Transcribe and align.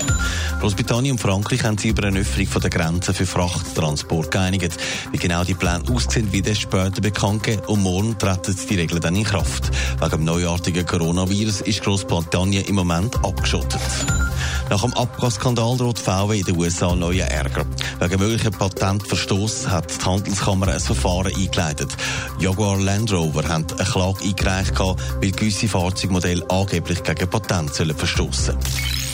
Großbritannien 0.61 1.11
und 1.13 1.19
Frankreich 1.19 1.65
haben 1.65 1.77
sich 1.77 1.91
über 1.91 2.07
eine 2.07 2.19
Öffnung 2.19 2.61
der 2.61 2.69
Grenzen 2.69 3.13
für 3.13 3.25
Frachttransport 3.25 4.31
geeinigt. 4.31 4.77
Wie 5.11 5.17
genau 5.17 5.43
die 5.43 5.55
Pläne 5.55 5.83
aussehen, 5.93 6.31
wird 6.31 6.47
erst 6.47 6.61
später 6.61 7.01
bekannt 7.01 7.43
geben 7.43 7.63
und 7.67 7.83
morgen 7.83 8.17
treten 8.17 8.55
die 8.69 8.75
Regeln 8.75 9.01
dann 9.01 9.17
in 9.17 9.25
Kraft. 9.25 9.69
Wegen 9.99 10.11
dem 10.11 10.23
neuartigen 10.23 10.85
Coronavirus 10.85 11.59
ist 11.61 11.83
Großbritannien 11.83 12.63
im 12.63 12.75
Moment 12.75 13.17
abgeschlossen 13.17 13.48
abgeschottet. 13.49 13.81
Nach 14.69 14.81
dem 14.81 14.93
Abgasskandal 14.93 15.77
droht 15.77 15.97
VW 15.97 16.39
in 16.39 16.45
den 16.45 16.57
USA 16.57 16.95
neue 16.95 17.23
Ärger. 17.23 17.65
Wegen 17.99 18.19
möglichen 18.19 18.51
Patentverstoß 18.51 19.67
hat 19.69 19.89
die 19.89 20.05
Handelskammer 20.05 20.67
ein 20.67 20.79
Verfahren 20.79 21.33
eingeleitet. 21.35 21.89
Jaguar 22.39 22.79
Land 22.79 23.11
Rover 23.11 23.47
hat 23.47 23.79
eine 23.79 23.89
Klage 23.89 24.23
eingereicht, 24.23 24.79
weil 24.79 25.31
gewisse 25.31 25.67
Fahrzeugmodelle 25.67 26.45
angeblich 26.49 27.01
gegen 27.03 27.29
Patent 27.29 27.71
verstoßen 27.71 28.45
sollen. 28.45 29.08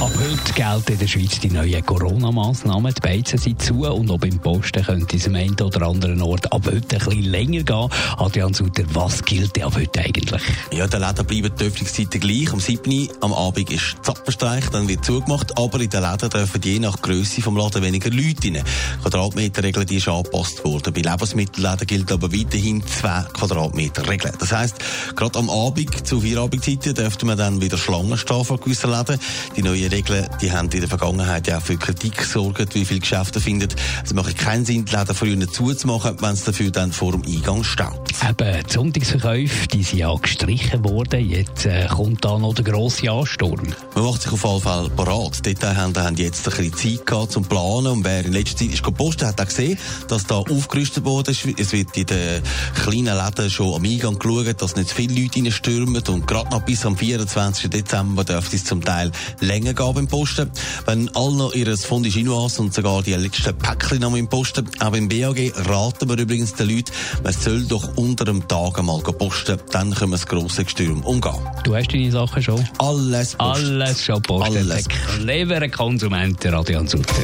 Ab 0.00 0.12
heute 0.16 0.52
gelten 0.52 0.92
in 0.92 0.98
der 0.98 1.06
Schweiz 1.08 1.40
die 1.40 1.50
neuen 1.50 1.84
Corona-Massnahmen. 1.84 2.94
Die 2.94 3.00
Beizen 3.00 3.38
sind 3.38 3.60
zu 3.60 3.84
und 3.84 4.10
auch 4.10 4.18
beim 4.18 4.38
Posten 4.38 4.84
könnte 4.84 5.16
es 5.16 5.26
am 5.26 5.34
einen 5.34 5.60
oder 5.60 5.88
anderen 5.88 6.22
Ort 6.22 6.52
ab 6.52 6.66
heute 6.66 6.76
ein 6.76 7.04
bisschen 7.04 7.22
länger 7.22 7.62
gehen. 7.64 7.88
Adrian 8.16 8.54
Sutter, 8.54 8.84
was 8.92 9.24
gilt 9.24 9.60
ab 9.60 9.74
heute 9.74 10.00
eigentlich? 10.00 10.42
Ja, 10.70 10.86
der 10.86 11.00
Läden 11.00 11.26
bleiben 11.26 11.52
die 11.58 11.64
Öffnungszeiten 11.64 12.20
gleich. 12.20 12.52
Am 12.52 12.60
7. 12.60 13.08
am 13.20 13.32
Abend 13.32 13.72
ist 13.72 13.96
Zappenstreich, 14.02 14.68
dann 14.70 14.86
wird 14.86 15.04
zugemacht. 15.04 15.58
Aber 15.58 15.80
in 15.80 15.90
den 15.90 16.02
Läden 16.02 16.30
dürfen 16.30 16.60
je 16.62 16.78
nach 16.78 17.02
Größe 17.02 17.42
vom 17.42 17.56
Laden 17.56 17.82
weniger 17.82 18.10
Leute 18.10 18.48
rein. 18.48 18.62
Quadratmeterregel 19.02 19.84
die 19.84 19.96
ist 19.96 20.08
angepasst 20.08 20.64
worden. 20.64 20.92
Bei 20.92 21.00
Lebensmittelläden 21.00 21.86
gilt 21.86 22.12
aber 22.12 22.32
weiterhin 22.32 22.86
2 22.86 23.26
Quadratmeter 23.32 24.08
Regel. 24.08 24.32
Das 24.38 24.52
heisst, 24.52 24.76
gerade 25.16 25.38
am 25.40 25.50
Abend 25.50 26.06
zu 26.06 26.20
vier 26.20 26.38
Abendzeiten 26.38 26.94
dürfte 26.94 27.26
man 27.26 27.36
dann 27.36 27.60
wieder 27.60 27.78
Schlangen 27.78 28.16
stehen 28.16 28.44
vor 28.44 28.60
gewissen 28.60 28.90
Läden. 28.90 29.18
Die 29.56 29.57
neuen 29.64 29.90
Regeln, 29.90 30.28
die 30.40 30.52
haben 30.52 30.68
in 30.70 30.80
der 30.80 30.88
Vergangenheit 30.88 31.46
ja 31.46 31.58
auch 31.58 31.62
für 31.62 31.76
Kritik 31.76 32.16
gesorgt, 32.18 32.74
wie 32.74 32.84
viele 32.84 33.00
Geschäfte 33.00 33.40
finden. 33.40 33.68
Es 34.04 34.14
macht 34.14 34.36
keinen 34.38 34.64
Sinn, 34.64 34.84
die 34.84 34.94
Läden 34.94 35.14
früher 35.14 35.48
zuzumachen, 35.48 36.16
wenn 36.20 36.32
es 36.32 36.44
dafür 36.44 36.70
dann 36.70 36.92
vor 36.92 37.12
dem 37.12 37.22
Eingang 37.22 37.64
steht. 37.64 37.88
Eben, 38.28 38.64
die 38.66 38.72
Sonntagsverkäufe, 38.72 39.68
die 39.68 39.82
sind 39.82 39.98
ja 39.98 40.14
gestrichen 40.14 40.84
worden. 40.84 41.28
Jetzt 41.28 41.66
äh, 41.66 41.86
kommt 41.86 42.24
da 42.24 42.38
noch 42.38 42.54
der 42.54 42.64
grosse 42.64 43.10
Ansturm. 43.10 43.74
Man 43.98 44.06
macht 44.06 44.22
sich 44.22 44.30
auf 44.30 44.44
jeden 44.44 44.60
Fall 44.60 44.90
parat. 44.90 45.38
Die 45.38 45.54
Detailhändler 45.54 46.04
haben 46.04 46.14
jetzt 46.14 46.46
ein 46.46 46.70
bisschen 46.70 46.98
Zeit 46.98 47.04
gehabt 47.04 47.32
zum 47.32 47.44
Planen. 47.44 47.88
Und 47.88 48.04
wer 48.04 48.24
in 48.24 48.32
letzter 48.32 48.58
Zeit 48.58 48.72
ist 48.72 48.84
gepostet, 48.84 49.26
hat 49.26 49.40
auch 49.40 49.46
gesehen, 49.46 49.76
dass 50.06 50.24
da 50.24 50.36
aufgerüstet 50.36 51.04
wurde. 51.04 51.32
Es 51.32 51.72
wird 51.72 51.96
in 51.96 52.06
den 52.06 52.42
kleinen 52.84 53.16
Läden 53.16 53.50
schon 53.50 53.74
am 53.74 53.84
Eingang 53.84 54.16
geschaut, 54.16 54.62
dass 54.62 54.76
nicht 54.76 54.92
viele 54.92 55.20
Leute 55.20 55.40
reinstürmen. 55.40 56.00
Und 56.06 56.28
gerade 56.28 56.48
noch 56.50 56.62
bis 56.62 56.86
am 56.86 56.96
24. 56.96 57.70
Dezember 57.70 58.22
dürfte 58.22 58.54
es 58.54 58.64
zum 58.66 58.84
Teil 58.84 59.10
länger 59.40 59.74
gehen 59.74 59.94
beim 59.94 60.06
Posten. 60.06 60.48
Wenn 60.86 61.08
alle 61.16 61.34
noch 61.34 61.54
ihr 61.54 61.76
Fondue 61.76 62.12
Chinoise 62.12 62.62
und 62.62 62.72
sogar 62.72 63.02
die 63.02 63.14
letzten 63.14 63.58
Päckchen 63.58 63.98
noch 63.98 64.14
im 64.14 64.28
Posten, 64.28 64.70
auch 64.78 64.90
beim 64.90 65.08
BAG 65.08 65.52
raten 65.68 66.08
wir 66.08 66.18
übrigens 66.18 66.54
den 66.54 66.68
Leuten, 66.68 66.92
man 67.24 67.32
soll 67.32 67.64
doch 67.64 67.96
unter 67.96 68.24
dem 68.24 68.46
Tag 68.46 68.78
einmal 68.78 69.00
posten, 69.00 69.58
dann 69.72 69.92
können 69.92 70.12
wir 70.12 70.18
das 70.18 70.26
grosse 70.28 70.62
Gestürm 70.62 71.00
umgehen. 71.00 71.34
Du 71.64 71.74
hast 71.74 71.92
deine 71.92 72.12
Sachen 72.12 72.40
schon? 72.40 72.64
Alles 72.78 73.34
post. 73.34 73.64
Alles 73.64 73.87
schon 73.96 74.22
postet. 74.22 74.70
Alles. 74.70 74.86
Clevere 74.88 75.68
Konsumenten, 75.68 76.54
Adrian 76.54 76.86
Sutter. 76.86 77.22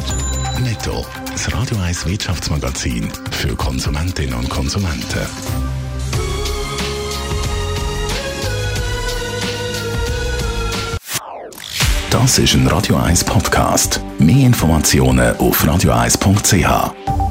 Netto, 0.60 1.04
das 1.30 1.52
Radio 1.52 1.76
1 1.78 2.06
Wirtschaftsmagazin 2.06 3.08
für 3.30 3.54
Konsumentinnen 3.56 4.34
und 4.34 4.48
Konsumenten. 4.48 5.26
Das 12.10 12.38
ist 12.38 12.54
ein 12.54 12.66
Radio 12.68 12.96
1 12.96 13.24
Podcast. 13.24 14.00
Mehr 14.18 14.46
Informationen 14.46 15.36
auf 15.36 15.64
radio1.ch. 15.64 17.23